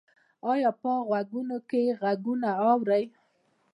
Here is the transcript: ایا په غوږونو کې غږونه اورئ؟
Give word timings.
ایا 0.51 0.69
په 0.81 0.91
غوږونو 1.07 1.57
کې 1.69 1.81
غږونه 2.01 2.49
اورئ؟ 2.67 3.03